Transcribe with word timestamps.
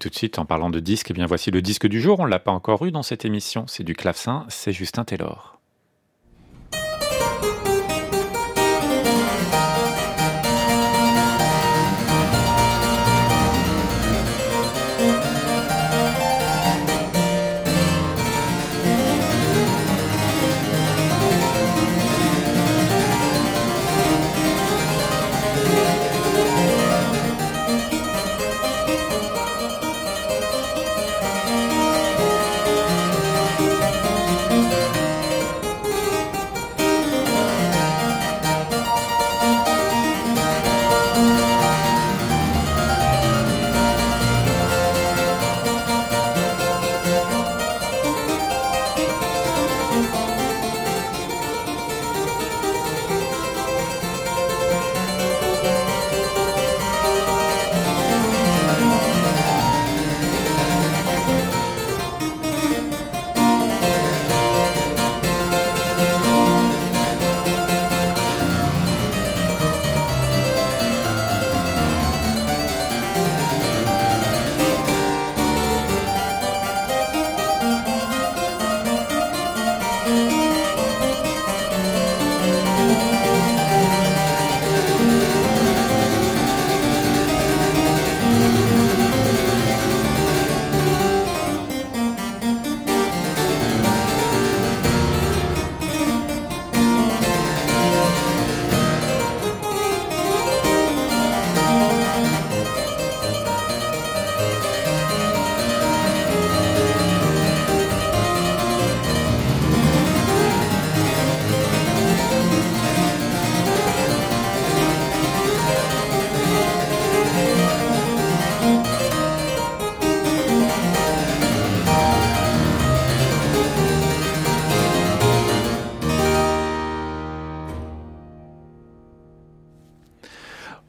Tout 0.00 0.10
de 0.10 0.14
suite, 0.14 0.38
en 0.38 0.44
parlant 0.44 0.70
de 0.70 0.78
disque, 0.78 1.10
eh 1.10 1.14
bien 1.14 1.26
voici 1.26 1.50
le 1.50 1.60
disque 1.60 1.88
du 1.88 2.00
jour. 2.00 2.20
On 2.20 2.24
ne 2.24 2.30
l'a 2.30 2.38
pas 2.38 2.52
encore 2.52 2.86
eu 2.86 2.92
dans 2.92 3.02
cette 3.02 3.24
émission. 3.24 3.66
C'est 3.66 3.82
du 3.82 3.94
clavecin, 3.94 4.46
c'est 4.48 4.72
Justin 4.72 5.04
Taylor. 5.04 5.57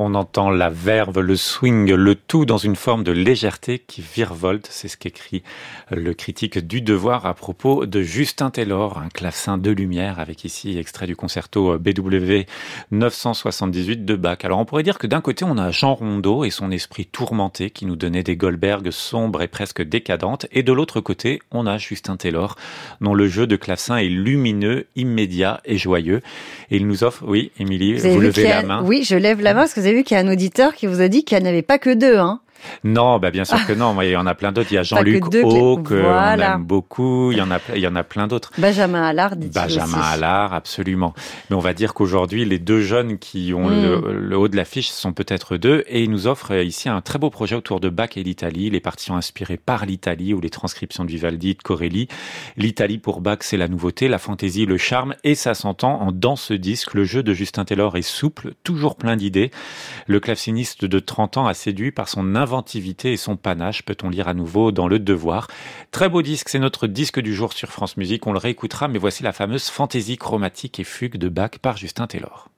On 0.00 0.14
entend 0.14 0.50
la 0.50 0.70
verve, 0.70 1.18
le 1.18 1.34
swing, 1.34 1.92
le 1.92 2.14
tout 2.14 2.44
dans 2.44 2.56
une 2.56 2.76
forme 2.76 3.02
de 3.02 3.10
légèreté 3.10 3.80
qui 3.80 4.00
virevolte. 4.00 4.68
C'est 4.70 4.86
ce 4.86 4.96
qu'écrit 4.96 5.42
le 5.90 6.14
critique 6.14 6.58
du 6.58 6.80
Devoir 6.80 7.26
à 7.26 7.34
propos 7.34 7.84
de 7.84 8.00
Justin 8.02 8.50
Taylor, 8.50 8.98
un 8.98 9.08
clavecin 9.08 9.58
de 9.58 9.72
lumière 9.72 10.20
avec 10.20 10.44
ici 10.44 10.78
extrait 10.78 11.08
du 11.08 11.16
concerto 11.16 11.76
BW 11.78 12.42
978 12.92 14.04
de 14.04 14.14
Bach. 14.14 14.38
Alors 14.44 14.60
on 14.60 14.64
pourrait 14.64 14.84
dire 14.84 14.98
que 14.98 15.08
d'un 15.08 15.20
côté 15.20 15.44
on 15.44 15.58
a 15.58 15.72
Jean 15.72 15.94
Rondeau 15.94 16.44
et 16.44 16.50
son 16.50 16.70
esprit 16.70 17.06
tourmenté 17.06 17.70
qui 17.70 17.84
nous 17.84 17.96
donnait 17.96 18.22
des 18.22 18.36
Goldberg 18.36 18.92
sombres 18.92 19.42
et 19.42 19.48
presque 19.48 19.82
décadentes 19.82 20.46
et 20.52 20.62
de 20.62 20.72
l'autre 20.72 21.00
côté 21.00 21.40
on 21.50 21.66
a 21.66 21.76
Justin 21.76 22.16
Taylor 22.16 22.54
dont 23.00 23.14
le 23.14 23.26
jeu 23.26 23.48
de 23.48 23.56
clavecin 23.56 23.96
est 23.96 24.08
lumineux, 24.08 24.86
immédiat 24.94 25.60
et 25.64 25.76
joyeux. 25.76 26.22
Et 26.70 26.76
il 26.76 26.86
nous 26.86 27.02
offre, 27.02 27.24
oui, 27.26 27.50
Émilie, 27.58 27.94
vous, 27.94 28.20
levez 28.20 28.44
la 28.44 28.62
main. 28.62 28.82
Oui, 28.84 29.02
je 29.02 29.16
lève 29.16 29.40
la 29.40 29.54
main 29.54 29.60
parce 29.62 29.74
que 29.74 29.80
vous 29.80 29.87
avez 29.88 29.98
vu 29.98 30.04
qu'il 30.04 30.16
y 30.16 30.20
a 30.20 30.22
un 30.22 30.30
auditeur 30.30 30.74
qui 30.74 30.86
vous 30.86 31.00
a 31.00 31.08
dit 31.08 31.24
qu'il 31.24 31.38
n'y 31.38 31.44
en 31.44 31.48
avait 31.48 31.62
pas 31.62 31.78
que 31.78 31.90
deux. 31.90 32.16
Hein. 32.16 32.40
Non, 32.84 33.18
bah 33.18 33.30
bien 33.30 33.44
sûr 33.44 33.64
que 33.66 33.72
non. 33.72 34.00
Il 34.02 34.10
y 34.10 34.16
en 34.16 34.26
a 34.26 34.34
plein 34.34 34.52
d'autres. 34.52 34.68
Il 34.70 34.74
y 34.74 34.78
a 34.78 34.82
Jean-Luc 34.82 35.24
Haut 35.44 35.78
que 35.78 35.94
on 35.94 36.40
aime 36.40 36.64
beaucoup. 36.64 37.32
Il 37.32 37.38
y 37.38 37.40
en 37.40 37.50
a, 37.50 37.58
il 37.74 37.80
y 37.80 37.86
en 37.86 37.96
a 37.96 38.02
plein 38.02 38.26
d'autres. 38.26 38.50
Benjamin 38.58 39.02
Allard, 39.02 39.36
dit 39.36 39.48
Benjamin 39.48 40.00
Allard, 40.00 40.54
absolument. 40.54 41.14
Mais 41.50 41.56
on 41.56 41.60
va 41.60 41.74
dire 41.74 41.94
qu'aujourd'hui, 41.94 42.44
les 42.44 42.58
deux 42.58 42.80
jeunes 42.80 43.18
qui 43.18 43.52
ont 43.54 43.68
le, 43.68 43.98
mm. 43.98 44.32
haut 44.34 44.48
de 44.48 44.56
l'affiche 44.56 44.88
sont 44.88 45.12
peut-être 45.12 45.56
deux, 45.56 45.84
et 45.88 46.02
ils 46.02 46.10
nous 46.10 46.26
offrent 46.26 46.54
ici 46.54 46.88
un 46.88 47.00
très 47.00 47.18
beau 47.18 47.30
projet 47.30 47.56
autour 47.56 47.80
de 47.80 47.88
Bach 47.88 48.10
et 48.16 48.22
l'Italie. 48.22 48.70
Les 48.70 48.80
parties 48.80 49.06
sont 49.06 49.16
inspirées 49.16 49.56
par 49.56 49.86
l'Italie 49.86 50.34
ou 50.34 50.40
les 50.40 50.50
transcriptions 50.50 51.04
de 51.04 51.10
Vivaldi, 51.10 51.54
de 51.54 51.62
Corelli. 51.62 52.08
L'Italie 52.56 52.98
pour 52.98 53.20
Bach, 53.20 53.38
c'est 53.40 53.56
la 53.56 53.68
nouveauté, 53.68 54.08
la 54.08 54.18
fantaisie, 54.18 54.66
le 54.66 54.76
charme, 54.76 55.14
et 55.24 55.34
ça 55.34 55.54
s'entend 55.54 56.00
en 56.00 56.12
dans 56.12 56.36
ce 56.36 56.54
disque. 56.54 56.94
Le 56.94 57.04
jeu 57.04 57.22
de 57.22 57.32
Justin 57.32 57.64
Taylor 57.64 57.96
est 57.96 58.02
souple, 58.02 58.54
toujours 58.64 58.96
plein 58.96 59.16
d'idées. 59.16 59.50
Le 60.06 60.20
claveciniste 60.20 60.84
de 60.84 60.98
30 60.98 61.38
ans 61.38 61.46
a 61.46 61.54
séduit 61.54 61.92
par 61.92 62.08
son 62.08 62.22
inventivité 62.48 63.12
et 63.12 63.18
son 63.18 63.36
panache, 63.36 63.82
peut-on 63.84 64.08
lire 64.08 64.26
à 64.26 64.32
nouveau 64.32 64.72
dans 64.72 64.88
Le 64.88 64.98
Devoir. 64.98 65.48
Très 65.90 66.08
beau 66.08 66.22
disque, 66.22 66.48
c'est 66.48 66.58
notre 66.58 66.86
disque 66.86 67.20
du 67.20 67.34
jour 67.34 67.52
sur 67.52 67.68
France 67.68 67.98
Musique, 67.98 68.26
on 68.26 68.32
le 68.32 68.38
réécoutera, 68.38 68.88
mais 68.88 68.98
voici 68.98 69.22
la 69.22 69.32
fameuse 69.32 69.68
fantaisie 69.68 70.16
chromatique 70.16 70.80
et 70.80 70.84
fugue 70.84 71.18
de 71.18 71.28
Bach 71.28 71.58
par 71.60 71.76
Justin 71.76 72.06
Taylor. 72.06 72.48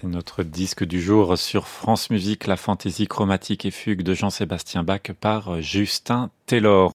C'est 0.00 0.08
notre 0.08 0.42
disque 0.42 0.82
du 0.82 1.00
jour 1.00 1.38
sur 1.38 1.68
France 1.68 2.10
Musique, 2.10 2.48
la 2.48 2.56
fantaisie 2.56 3.06
chromatique 3.06 3.64
et 3.64 3.70
fugue 3.70 4.02
de 4.02 4.12
Jean-Sébastien 4.12 4.82
Bach 4.82 5.12
par 5.20 5.60
Justin 5.60 6.30
Taylor. 6.46 6.82